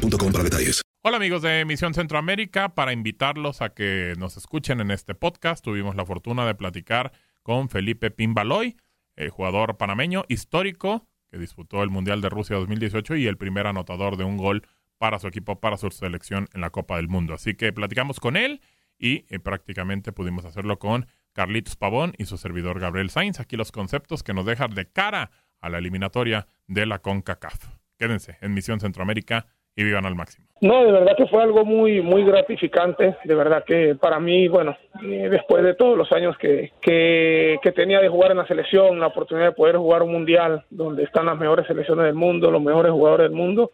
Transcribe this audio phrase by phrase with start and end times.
[0.00, 0.82] para detalles.
[1.02, 5.94] Hola amigos de Misión Centroamérica, para invitarlos a que nos escuchen en este podcast, tuvimos
[5.94, 8.76] la fortuna de platicar con Felipe Pimbaloy,
[9.16, 14.16] el jugador panameño histórico que disputó el Mundial de Rusia 2018 y el primer anotador
[14.16, 14.66] de un gol
[14.98, 17.34] para su equipo, para su selección en la Copa del Mundo.
[17.34, 18.60] Así que platicamos con él
[18.98, 23.38] y eh, prácticamente pudimos hacerlo con Carlitos Pavón y su servidor Gabriel Sainz.
[23.40, 25.30] Aquí los conceptos que nos dejan de cara
[25.60, 27.68] a la eliminatoria de la CONCACAF.
[27.98, 30.46] Quédense en Misión Centroamérica y vivan al máximo.
[30.60, 34.76] No, de verdad que fue algo muy muy gratificante, de verdad que para mí, bueno,
[35.02, 39.06] eh, después de todos los años que, que, tenía de jugar en la selección, la
[39.06, 42.92] oportunidad de poder jugar un mundial donde están las mejores selecciones del mundo, los mejores
[42.92, 43.70] jugadores del mundo,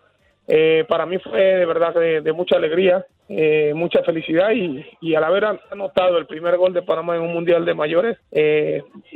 [0.47, 5.25] eh, para mí fue de verdad de, mucha alegría, eh, mucha felicidad y, y, al
[5.25, 8.17] haber anotado el primer gol de Panamá en un mundial de mayores,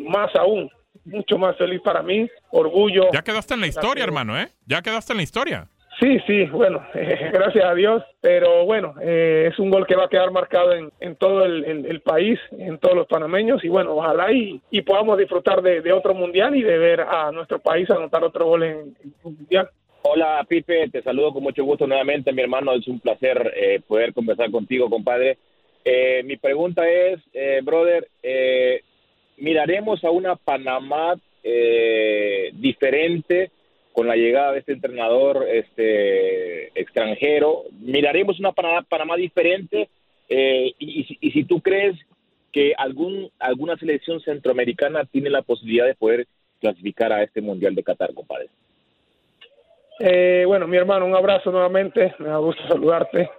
[0.08, 0.68] más aún,
[1.04, 3.10] mucho más feliz para mí, orgullo.
[3.12, 4.48] Ya quedaste en la historia, hermano, ¿eh?
[4.66, 5.68] Ya quedaste en la historia.
[6.00, 10.08] Sí, sí, bueno, gracias a Dios, pero bueno, eh, es un gol que va a
[10.08, 14.62] quedar marcado en, en todo el, país, en todos los panameños, y bueno, ojalá y,
[14.70, 18.62] y podamos disfrutar de, otro mundial y de ver a nuestro país anotar otro gol
[18.62, 19.68] en, un mundial.
[20.02, 24.14] Hola Pipe, te saludo con mucho gusto nuevamente, mi hermano, es un placer eh, poder
[24.14, 25.36] conversar contigo, compadre.
[25.84, 27.20] Eh, mi pregunta es,
[27.62, 28.08] brother,
[29.36, 31.14] ¿miraremos a una Panamá
[32.54, 33.50] diferente?
[33.92, 37.64] Con la llegada de este entrenador este extranjero.
[37.80, 39.88] Miraremos una Panamá, diferente
[40.28, 41.96] eh, y, si tú crees
[42.52, 46.26] que algún alguna selección centroamericana tiene la posibilidad de poder
[46.60, 48.48] clasificar a este Mundial de Qatar, compadre.
[49.98, 53.30] Eh, bueno, mi hermano, un abrazo nuevamente, me da gusto saludarte.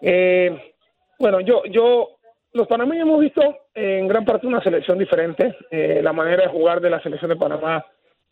[0.00, 0.72] Eh,
[1.18, 2.16] bueno, yo, yo,
[2.52, 6.90] los panameños hemos visto en gran parte una selección diferente, la manera de jugar de
[6.90, 7.84] la selección de Panamá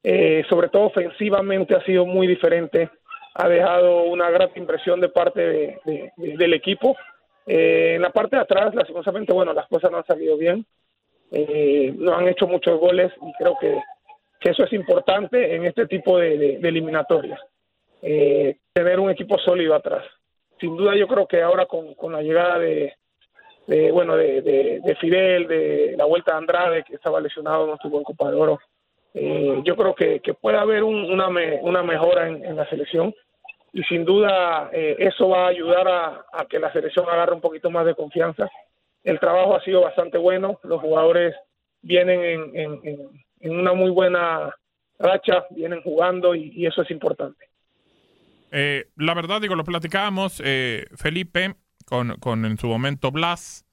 [0.05, 2.91] eh, sobre todo ofensivamente ha sido muy diferente,
[3.35, 5.79] ha dejado una gran impresión de parte
[6.17, 6.97] del equipo.
[7.47, 10.67] Eh, en la parte de atrás, lastimosamente, bueno, las cosas no han salido bien,
[11.31, 13.81] eh, no han hecho muchos goles y creo que,
[14.41, 17.39] eso es importante en este tipo de, eliminatorias,
[18.01, 20.05] tener un equipo sólido atrás.
[20.59, 22.93] Sin duda yo creo que ahora con, la llegada de,
[23.93, 28.33] bueno de, Fidel, de la vuelta de Andrade, que estaba lesionado, no estuvo en Copa
[28.33, 28.59] de Oro,
[29.15, 33.15] eh, yo creo que, puede haber una, una mejora en, la selección
[33.73, 37.71] y sin duda eh, eso va a ayudar a, que la selección agarre un poquito
[37.71, 38.49] más de confianza.
[39.05, 41.35] El trabajo ha sido bastante bueno, los jugadores
[41.83, 44.55] vienen en, una muy buena
[44.99, 47.47] racha, vienen jugando y, eso es importante.
[48.51, 50.43] Eh, la verdad, digo, lo platicábamos,
[50.97, 53.67] Felipe, con, con, en su momento Blas,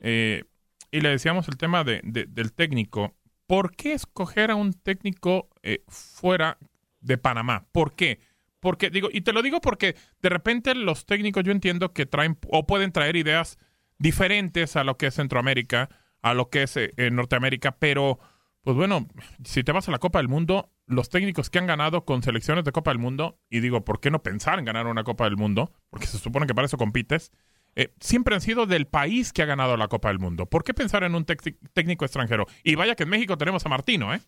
[0.00, 3.17] y le decíamos el tema de, del técnico.
[3.48, 6.58] ¿Por qué escoger a un técnico eh, fuera
[7.00, 7.66] de Panamá?
[7.72, 8.20] ¿Por qué?
[8.60, 12.38] Porque digo, y te lo digo porque de repente los técnicos yo entiendo que traen
[12.48, 13.58] o pueden traer ideas
[13.98, 15.88] diferentes a lo que es Centroamérica,
[16.22, 18.18] a lo que es eh, Norteamérica, pero
[18.62, 19.08] pues bueno,
[19.44, 22.64] si te vas a la Copa del Mundo, los técnicos que han ganado con selecciones
[22.64, 25.38] de Copa del Mundo, y digo, ¿por qué no pensar en ganar una Copa del
[25.38, 25.72] Mundo?
[25.88, 27.32] Porque se supone que para eso compites,
[27.78, 30.46] eh, siempre han sido del país que ha ganado la Copa del Mundo.
[30.46, 32.46] ¿Por qué pensar en un técnico extranjero?
[32.64, 34.18] Y vaya que en México tenemos a Martino, ¿eh?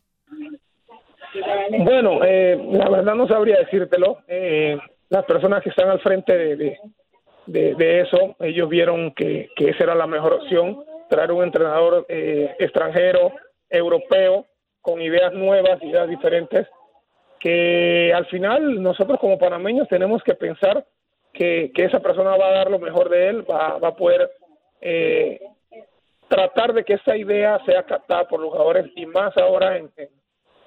[1.80, 4.18] Bueno, eh, la verdad no sabría decírtelo.
[4.28, 4.78] Eh,
[5.08, 6.56] las personas que están al frente
[7.46, 13.32] de, eso, ellos vieron que, que, esa era la mejor opción, traer un entrenador extranjero,
[13.68, 14.46] europeo,
[14.80, 16.68] con ideas nuevas, ideas diferentes,
[17.40, 20.86] que al final nosotros como panameños tenemos que pensar
[21.32, 24.30] que, esa persona va a dar lo mejor de él, va, va a poder
[24.80, 25.40] eh,
[26.28, 29.90] tratar de que esa idea sea captada por los jugadores y más ahora en,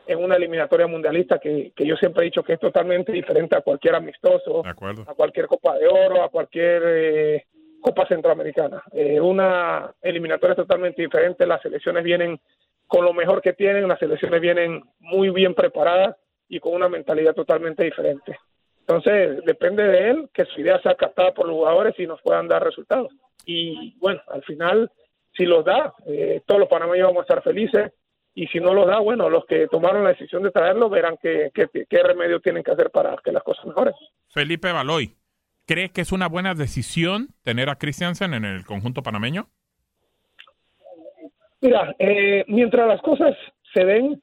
[0.08, 3.62] en, una eliminatoria mundialista que, que, yo siempre he dicho que es totalmente diferente a
[3.62, 7.46] cualquier amistoso, a cualquier Copa de Oro, a cualquier eh,
[7.82, 8.84] Copa Centroamericana.
[8.92, 12.40] Eh, una eliminatoria totalmente diferente, las selecciones vienen
[12.88, 16.16] con lo mejor que tienen, las selecciones vienen muy bien preparadas
[16.50, 18.38] y con una mentalidad totalmente diferente.
[18.88, 22.50] Entonces, depende de él que su idea sea captada por los jugadores y nos puedan
[22.50, 23.14] dar resultados.
[23.46, 24.92] Y bueno, al final,
[25.38, 27.94] si los da, eh, todos los panameños vamos a estar felices.
[28.36, 31.52] Y si no los da, bueno, los que tomaron la decisión de traerlo verán qué,
[31.54, 33.94] qué, remedio tienen que hacer para que las cosas mejoren.
[34.30, 35.16] Felipe Baloy,
[35.66, 39.48] ¿cree que es una buena decisión tener a Christiansen en el conjunto panameño?
[41.62, 43.38] Mira, eh, mientras las cosas
[43.74, 44.22] se den,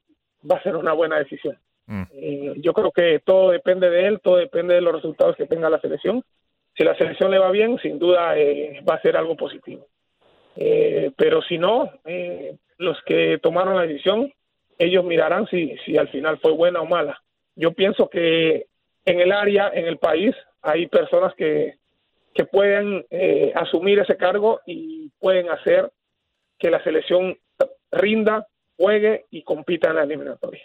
[0.51, 1.56] va a ser una buena decisión.
[1.91, 2.03] Mm.
[2.13, 5.69] Eh, yo creo que todo depende de él, todo depende de los resultados que tenga
[5.69, 6.23] la selección.
[6.77, 9.89] Si la selección le va bien, sin duda eh, va a ser algo positivo.
[10.55, 11.91] Eh, pero si no,
[12.79, 14.33] los que tomaron la decisión,
[14.79, 17.21] ellos mirarán si, si al final fue buena o mala.
[17.57, 18.67] Yo pienso que
[19.05, 21.75] en el área, en el país, hay personas que,
[22.33, 23.05] que pueden
[23.55, 25.91] asumir ese cargo y pueden hacer
[26.57, 27.37] que la selección
[27.91, 28.47] rinda,
[28.77, 30.63] juegue y compita en la eliminatoria.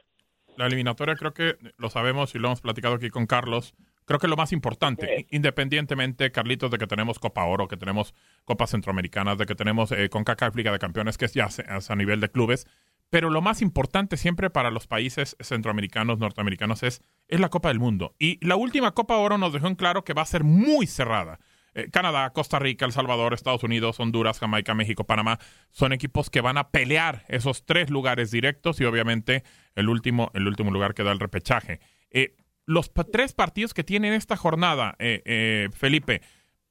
[0.58, 3.76] La eliminatoria creo que lo sabemos y lo hemos platicado aquí con Carlos.
[4.06, 5.28] Creo que lo más importante, Sí.
[5.32, 8.14] independientemente, Carlitos, de que tenemos Copa Oro, que tenemos
[8.44, 10.24] Copas Centroamericanas, de que tenemos eh, con
[10.54, 12.68] Liga de Campeones, que es ya a nivel de clubes,
[13.10, 17.80] pero lo más importante siempre para los países centroamericanos, norteamericanos, es, es la Copa del
[17.80, 18.16] Mundo.
[18.20, 21.40] Y la última Copa Oro nos dejó en claro que va a ser muy cerrada.
[21.76, 25.40] Eh, Canadá, Costa Rica, El Salvador, Estados Unidos, Honduras, Jamaica, México, Panamá
[25.72, 29.44] son equipos que van a pelear esos tres lugares directos y obviamente
[29.76, 31.82] el último, el último lugar que da el repechaje.
[32.10, 32.36] Eh,
[32.66, 36.22] los tres partidos que tienen esta jornada, eh, eh, Felipe,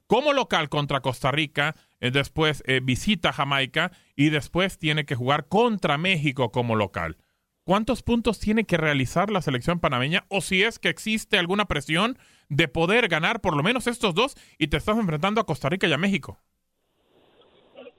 [0.06, 6.50] como local contra Costa Rica, después visita Jamaica y después tiene que jugar contra México
[6.50, 7.16] como local.
[7.64, 10.26] ¿Cuántos puntos tiene que realizar la selección panameña?
[10.28, 12.18] O si es que existe alguna presión
[12.48, 15.86] de poder ganar por lo menos estos dos y te estás enfrentando a Costa Rica
[15.86, 16.38] y a México.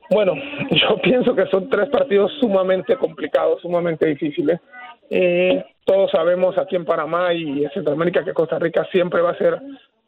[0.10, 0.34] Bueno,
[0.72, 4.60] yo pienso que son tres partidos sumamente complicados, sumamente difíciles.
[5.10, 9.38] Eh, todos sabemos aquí en Panamá y en Centroamérica que Costa Rica siempre va a
[9.38, 9.60] ser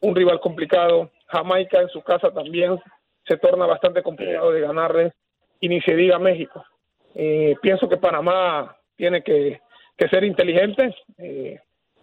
[0.01, 1.11] un rival complicado.
[1.27, 2.79] Jamaica en su casa también
[3.27, 5.13] se torna bastante complicado de ganarle
[5.59, 6.63] y ni se diga México.
[7.15, 9.59] Eh, pienso que Panamá tiene que,
[9.97, 11.59] que ser inteligente, eh,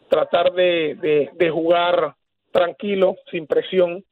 [0.09, 2.15] tratar de, jugar
[2.55, 4.05] tranquilo, sin presión.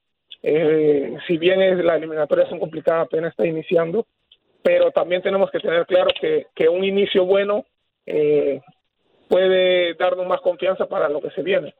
[0.42, 4.06] Eh, si bien es, la eliminatoria son complicadas, apenas está iniciando,
[4.62, 7.64] pero también tenemos que tener claro que, que un inicio bueno
[8.04, 8.60] eh,
[9.28, 11.72] puede darnos más confianza para lo que se viene.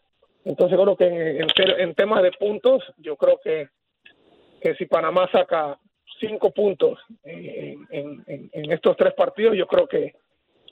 [0.45, 1.41] Entonces creo que
[1.83, 3.69] en, temas de puntos, yo creo que,
[4.61, 5.77] que si Panamá saca
[6.21, 10.15] cinco puntos eh, en, en- en estos tres partidos, yo creo que,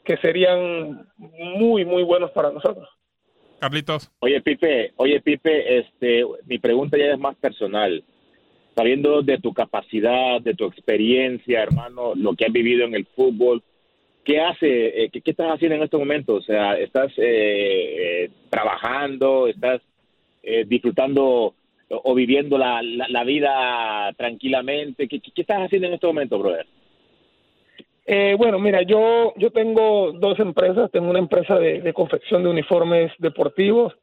[0.05, 2.89] que serían muy, muy buenos para nosotros.
[3.61, 4.11] Carlitos.
[4.21, 8.03] Oye, Pipe, oye, Pipe, este, mi pregunta ya es más personal.
[8.75, 13.63] Sabiendo de tu capacidad, de tu experiencia, hermano, lo que has vivido en el fútbol,
[14.25, 16.43] ¿qué hace, eh, qué, estás haciendo en estos momentos?
[16.43, 19.83] O sea, ¿estás eh, eh, trabajando, estás
[20.43, 21.55] eh, disfrutando
[21.91, 25.07] o, viviendo la, la, la vida tranquilamente?
[25.07, 26.67] ¿Qué, qué, qué estás haciendo en estos momentos, brother?
[28.13, 30.91] Eh, bueno, mira, yo, yo tengo dos empresas.
[30.91, 33.95] Tengo una empresa de, de confección de uniformes deportivos,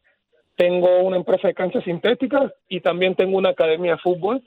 [0.55, 4.41] tengo una empresa de canchas sintéticas y también tengo una academia de fútbol,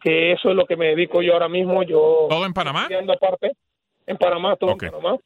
[0.00, 1.82] que eso es lo que me dedico yo ahora mismo.
[1.82, 2.82] Yo ¿Todo en Panamá?
[2.82, 3.56] estudiando aparte
[4.06, 5.16] en Panamá, todo en Panamá.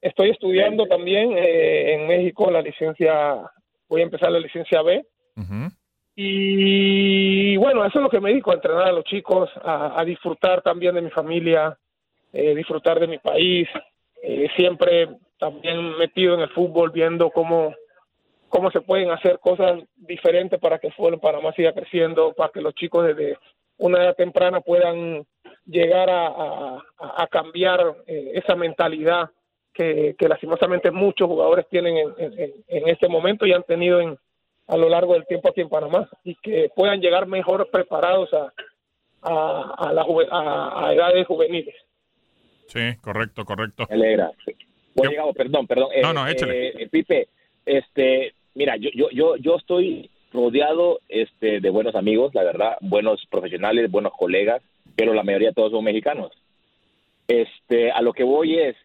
[0.00, 3.36] Estoy estudiando también eh, en México la licencia,
[3.88, 5.04] voy a empezar la licencia B.
[6.14, 10.04] Y bueno, eso es lo que me dedico, a entrenar a los chicos, a, a
[10.04, 11.76] disfrutar también de mi familia,
[12.32, 13.68] eh, disfrutar de mi país,
[14.22, 15.08] eh, siempre
[15.38, 17.74] también metido en el fútbol, viendo cómo,
[18.48, 22.50] cómo se pueden hacer cosas diferentes para que el fútbol en Panamá siga creciendo, para
[22.52, 23.38] que los chicos desde
[23.78, 25.24] una edad temprana puedan
[25.64, 26.26] llegar a,
[26.98, 29.30] a- cambiar eh, esa mentalidad
[29.72, 32.14] que, que lastimosamente muchos jugadores tienen en,
[32.66, 34.18] en- este momento y han tenido en,
[34.66, 38.52] a lo largo del tiempo aquí en Panamá y que puedan llegar mejor preparados a,
[39.22, 40.02] a, la
[40.82, 41.74] a edades juveniles.
[42.68, 43.86] Sí, correcto, correcto.
[43.90, 44.30] Me alegra.
[44.94, 45.88] Voy Yo- llegado, perdón, perdón.
[46.02, 46.68] No, no, échale.
[46.82, 47.28] eh, Pipe,
[47.66, 53.24] este, mira, yo, yo, yo, yo estoy rodeado este, de buenos amigos, la verdad, buenos
[53.30, 54.62] profesionales, buenos colegas,
[54.96, 56.30] pero la mayoría todos son mexicanos.
[57.26, 58.76] Este, a lo que voy es,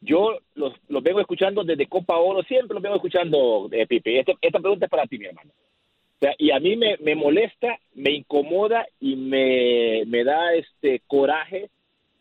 [0.00, 4.18] yo los, los vengo escuchando desde Copa Oro, siempre los vengo escuchando, eh, Pipe.
[4.20, 5.50] Esta, esta pregunta es para ti, mi hermano.
[5.50, 11.00] O sea, y a mí me, me molesta, me incomoda y me, me da este
[11.06, 11.70] coraje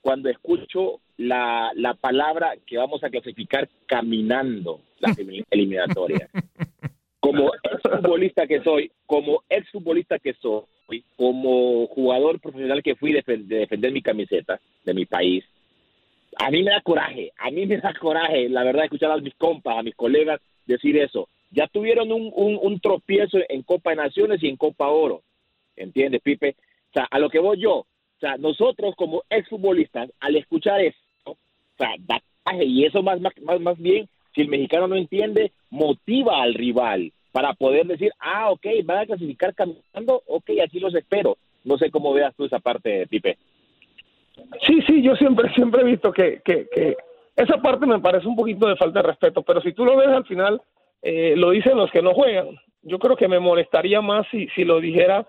[0.03, 6.29] cuando escucho la, la palabra que vamos a clasificar caminando las elim- eliminatorias.
[7.21, 13.59] Como exfutbolista que soy, como exfutbolista que soy, como jugador profesional que fui de, de
[13.59, 15.45] defender mi camiseta de mi país,
[16.37, 19.35] a mí me da coraje, a mí me da coraje, la verdad, escuchar a mis
[19.35, 21.29] compas, a mis colegas decir eso.
[21.51, 25.21] Ya tuvieron un, un, un tropiezo en Copa de Naciones y en Copa Oro.
[25.77, 26.55] ¿Entiendes, Pipe?
[26.89, 27.85] O sea, a lo que voy yo,
[28.27, 31.37] sea, nosotros como exfutbolistas, al escuchar eso, o
[31.77, 31.95] sea,
[32.61, 37.11] y eso más, más, más bien, si el mexicano no entiende, motiva al rival.
[37.31, 41.35] para poder decir, ah, ok, van a clasificar caminando, ok, aquí los espero.
[41.63, 43.37] No sé cómo veas tú esa parte, Pipe.
[44.67, 46.95] Sí, sí, yo siempre, siempre he visto que, que, que
[47.35, 50.09] esa parte me parece un poquito de falta de respeto, pero si tú lo ves
[50.09, 50.61] al final,
[51.01, 52.49] eh, lo dicen los que no juegan.
[52.83, 55.25] Yo creo que me molestaría más si, si lo dijera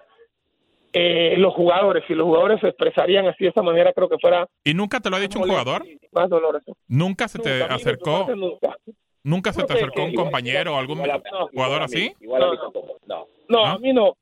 [0.96, 4.46] eh, los jugadores, si los jugadores se expresarían así de esta manera, creo que fuera...
[4.62, 5.84] ¿Y nunca te lo ha dicho un jugador?
[6.12, 6.76] Más doloroso.
[6.88, 8.26] ¿Nunca se te Nunca, acercó?
[8.34, 8.76] nunca.
[9.24, 12.14] ¿Nunca se te acercó un compañero o algún Igual jugador igual así?
[12.20, 12.56] Igual No.
[12.60, 13.26] tampoco, no.
[13.48, 13.64] No, ¿No?
[13.66, 14.16] a mí no.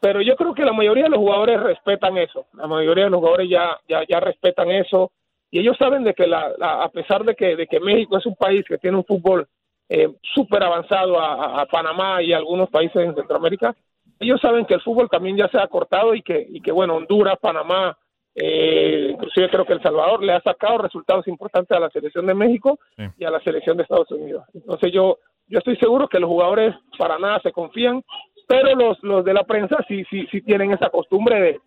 [0.00, 2.46] Pero yo creo que la mayoría de los jugadores respetan eso.
[2.54, 5.10] La mayoría de los jugadores ya, ya, ya respetan eso.
[5.50, 8.26] Y ellos saben de que, la, la- a pesar de que, de que México es
[8.26, 9.46] un país que tiene un fútbol
[9.88, 13.74] eh, súper avanzado a, a- a Panamá y a algunos países en Centroamérica,
[14.20, 16.96] ellos saben que el fútbol también ya se ha cortado y que, y que bueno,
[16.96, 17.96] Honduras, Panamá,
[18.34, 22.34] eh, inclusive creo que El Salvador le ha sacado resultados importantes a la selección de
[22.34, 23.04] México Sí.
[23.18, 24.44] y a la selección de Estados Unidos.
[24.54, 25.18] Entonces yo,
[25.48, 28.02] yo estoy seguro que los jugadores para nada se confían,
[28.46, 31.60] pero los, los de la prensa sí, sí, sí tienen esa costumbre de,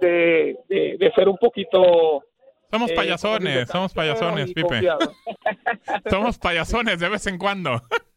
[0.00, 2.22] de, de, de ser un poquito...
[2.70, 4.88] Somos eh, payasones, somos payasones, Pipe.
[6.10, 7.80] Somos payasones de vez en cuando.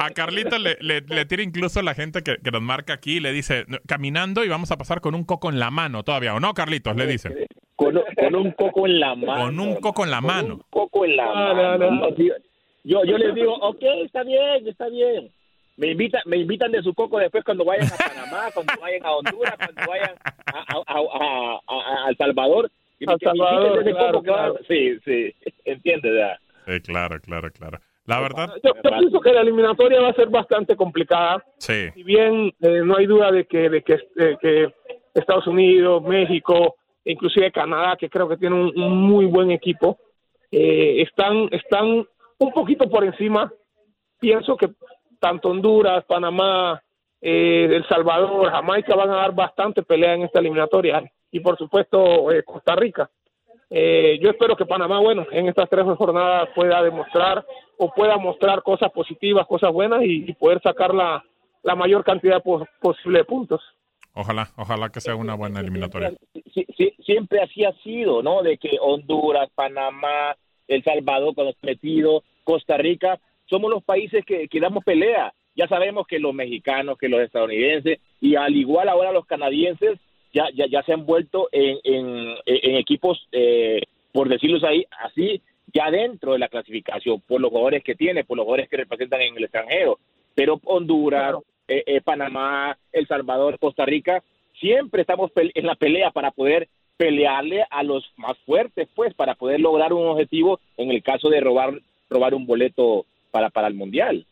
[0.00, 3.20] A Carlito le, le, le tira incluso la gente que, que nos marca aquí y
[3.20, 6.40] le dice, caminando y vamos a pasar con un coco en la mano todavía, ¿o
[6.40, 6.94] no, Carlitos?
[6.96, 7.34] Le dicen.
[7.76, 9.44] Con, un- con un coco en la mano.
[9.44, 10.54] Con un coco en la Con mano.
[10.56, 11.78] un coco en la No, mano.
[11.78, 12.14] no, no.
[12.14, 12.34] tío.
[12.84, 15.30] Yo, yo les digo, ok, está bien, está bien.
[15.76, 19.12] Me invitan, me invitan de su coco después cuando vayan a Panamá, cuando vayan a
[19.12, 20.10] Honduras, cuando vayan
[20.46, 22.70] a, a, a, a- a- a El Salvador.
[22.98, 24.58] Y me- Al que me inviten Salvador, de ese claro, claro.
[24.68, 26.36] Sí, sí, entiende, ¿verdad?
[26.66, 27.78] Sí, claro, claro, claro.
[28.10, 31.44] La verdad, Yo, yo pienso que la eliminatoria va a ser bastante complicada.
[31.58, 31.90] sí.
[31.94, 34.74] si bien eh, no hay duda de que, de que, de que
[35.14, 39.98] Estados Unidos, México, inclusive Canadá, que creo que tiene un, un muy buen equipo,
[40.50, 42.06] eh, están, están
[42.38, 43.52] un poquito por encima.
[44.18, 44.70] Pienso que
[45.18, 46.82] tanto Honduras, Panamá,
[47.20, 51.02] eh, El Salvador, Jamaica van a dar bastante pelea en esta eliminatoria.
[51.30, 53.08] Y por supuesto eh, Costa Rica.
[53.70, 57.46] Eh, yo espero que Panamá, bueno, en estas tres jornadas pueda demostrar
[57.78, 61.24] o pueda mostrar cosas positivas, cosas buenas y, y poder sacar la,
[61.62, 63.60] la mayor cantidad po- posible de puntos.
[64.12, 66.12] Ojalá, ojalá que sea una buena eliminatoria.
[67.06, 68.42] Siempre así ha sido, ¿no?
[68.42, 70.34] De que Honduras, Panamá,
[70.66, 75.32] El Salvador, cuando está metido, Costa Rica, somos los países que, que damos pelea.
[75.54, 80.00] Ya sabemos que los mexicanos, que los estadounidenses, y al igual ahora los canadienses,
[80.32, 83.82] ya, ya, ya se han vuelto en, en, en equipos, eh,
[84.12, 85.40] por decirlo ahí, así,
[85.72, 89.20] ya dentro de la clasificación, por los jugadores que tiene, por los jugadores que representan
[89.22, 89.98] en el extranjero.
[90.34, 91.36] Pero Honduras,
[91.68, 94.22] eh, eh, Panamá, El Salvador, Costa Rica,
[94.58, 99.60] siempre estamos en la pelea para poder pelearle a los más fuertes, pues, para poder
[99.60, 104.26] lograr un objetivo en el caso de robar robar un boleto para, para el Mundial.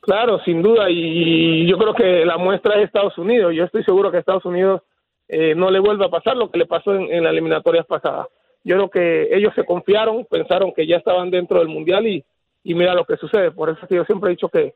[0.00, 3.54] Claro, sin duda, y yo creo que la muestra es Estados Unidos.
[3.54, 4.82] Yo estoy seguro que Estados Unidos
[5.28, 8.26] eh, no le vuelve a pasar lo que le pasó en, en las eliminatorias pasadas.
[8.64, 12.24] Yo creo que ellos se confiaron, pensaron que ya estaban dentro del Mundial y,
[12.64, 13.50] y mira lo que sucede.
[13.50, 14.74] Por eso es que yo siempre he dicho que,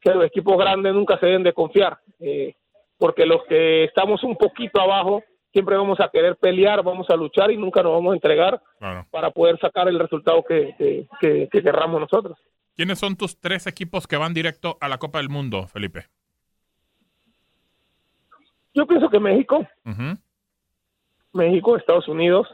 [0.00, 2.54] que los equipos grandes nunca se deben de confiar, eh,
[2.98, 7.50] porque los que estamos un poquito abajo siempre vamos a querer pelear, vamos a luchar
[7.50, 8.60] y nunca nos vamos a entregar
[9.10, 12.38] para poder sacar el resultado que, que, que- que querramos nosotros.
[12.74, 16.06] ¿Quiénes son tus tres equipos que van directo a la Copa del Mundo, Felipe?
[18.74, 19.66] Yo pienso que México.
[21.32, 22.46] México, Estados Unidos,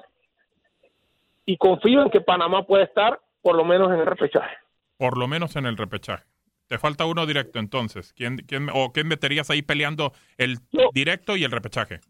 [1.47, 4.57] y confío en que Panamá pueda estar por lo menos en el repechaje.
[4.97, 6.25] Por lo menos en el repechaje.
[6.67, 8.13] Te falta uno directo entonces.
[8.13, 10.91] ¿Quién, quién, ¿O quién meterías ahí peleando el Yo.
[10.93, 12.01] directo y el repechaje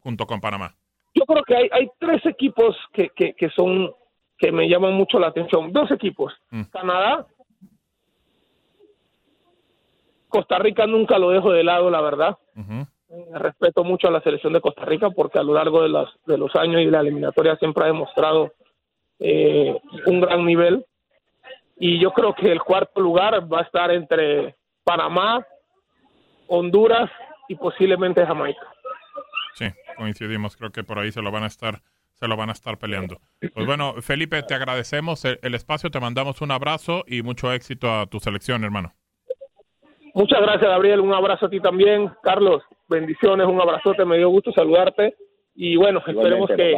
[0.00, 0.74] junto con Panamá?
[1.14, 3.92] Yo creo que hay, hay tres equipos que, que, que son
[4.36, 5.72] que me llaman mucho la atención.
[5.72, 6.62] Dos equipos, Mm.
[6.64, 7.26] Canadá,
[10.28, 12.36] Costa Rica nunca lo dejo de lado, la verdad.
[13.32, 16.36] Respeto mucho a la selección de Costa Rica porque a lo largo de, las, de
[16.36, 18.52] los años y la eliminatoria siempre ha demostrado
[19.18, 19.74] eh,
[20.06, 20.84] un gran nivel.
[21.76, 25.46] Y yo creo que el cuarto lugar va a estar entre Panamá,
[26.48, 27.10] Honduras
[27.48, 28.66] y posiblemente Jamaica.
[29.54, 30.56] Sí, coincidimos.
[30.56, 31.80] Creo que por ahí se lo van a estar,
[32.14, 33.18] se lo van a estar peleando.
[33.54, 37.90] Pues bueno, Felipe, te agradecemos el, el espacio, te mandamos un abrazo y mucho éxito
[37.90, 38.92] a tu selección, hermano.
[40.14, 41.00] Muchas gracias, Gabriel.
[41.00, 42.10] Un abrazo a ti también.
[42.22, 44.04] Carlos, bendiciones, un abrazote.
[44.04, 45.14] Me dio gusto saludarte.
[45.54, 46.74] Y bueno, esperemos que,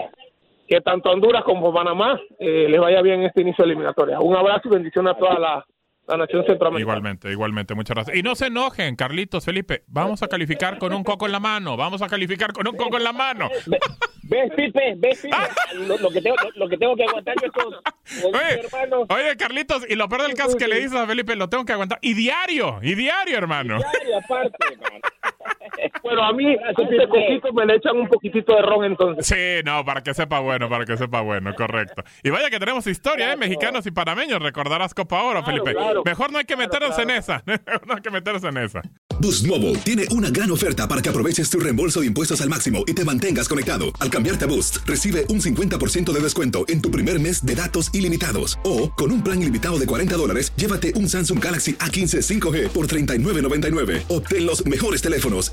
[0.68, 4.18] que tanto Honduras como Panamá eh, les vaya bien este inicio de eliminatoria.
[4.20, 5.66] Un abrazo y bendiciones a toda la,
[6.08, 6.80] la nación centroamericana.
[6.98, 8.16] Igualmente, igualmente, muchas gracias.
[8.16, 11.76] Y no se enojen, Carlitos, Felipe, vamos a calificar con un coco en la mano,
[11.76, 13.48] vamos a calificar con un coco en la mano.
[13.66, 13.78] Ve-
[14.22, 14.94] ¿Ves, Pipe?
[14.96, 15.36] ¿Ves, Pipe?
[15.88, 18.60] Lo, lo que tengo, lo, lo que tengo que aguantar yo estos Oye,
[19.08, 21.72] oye, Carlitos, y lo peor del caso que le dices a Felipe, lo tengo que
[21.72, 21.98] aguantar.
[22.00, 23.78] Y diario, y diario, hermano.
[23.78, 25.00] Diario, aparte, hermano.
[26.02, 29.26] Bueno, a mí a ese me le echan un poquitito de ron entonces.
[29.26, 32.02] Sí, no, para que sepa bueno, para que sepa bueno, correcto.
[32.22, 33.36] Y vaya que tenemos historia, ¿eh?
[33.36, 35.74] Mexicanos y panameños, recordarás Copa Oro, Felipe.
[36.04, 37.42] Mejor no hay que meternos en esa,
[37.86, 38.82] no hay que meternos en esa.
[39.20, 42.84] Boost Mobile tiene una gran oferta para que aproveches tu reembolso de impuestos al máximo
[42.86, 43.86] y te mantengas conectado.
[44.00, 47.94] Al cambiarte a Boost, recibe un 50% de descuento en tu primer mes de datos
[47.94, 48.58] ilimitados.
[48.64, 52.86] O, con un plan ilimitado de 40 dólares, llévate un Samsung Galaxy A15 5G por
[52.86, 54.04] $39.99.
[54.08, 55.52] Obtén los mejores teléfonos